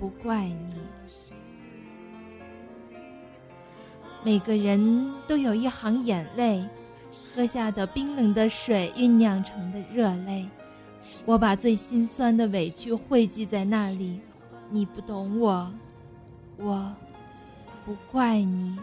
[0.00, 0.72] 不怪你。
[4.24, 6.64] 每个人都有一行眼泪，
[7.34, 10.48] 喝下的冰冷的水酝酿成的热泪。
[11.26, 14.20] 我把最心酸的委屈汇聚在那里，
[14.70, 15.70] 你不懂我，
[16.56, 16.94] 我
[17.84, 18.78] 不怪你。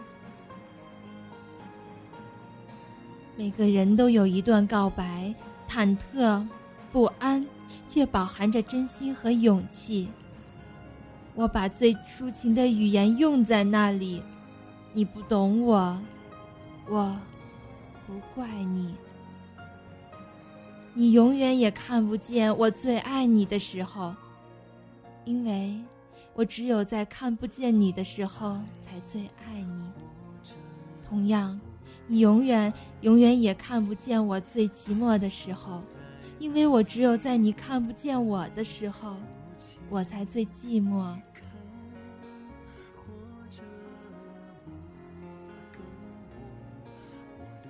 [3.34, 5.34] 每个人都有一段告白，
[5.68, 6.46] 忐忑、
[6.92, 7.44] 不安，
[7.88, 10.08] 却饱含着真心和勇气。
[11.38, 14.20] 我把最抒情的语言用在那里，
[14.92, 15.96] 你不懂我，
[16.88, 17.16] 我
[18.08, 18.92] 不怪你。
[20.94, 24.12] 你永远也看不见我最爱你的时候，
[25.24, 25.80] 因为
[26.34, 29.92] 我只有在看不见你的时候才最爱你。
[31.08, 31.60] 同样，
[32.08, 35.80] 你永远永远也看不见我最寂寞的时候，
[36.40, 39.14] 因为我只有在你看不见我的时候，
[39.88, 41.16] 我才最寂寞。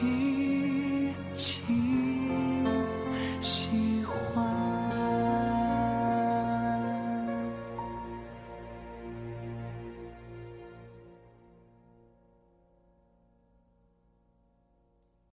[0.00, 0.35] king.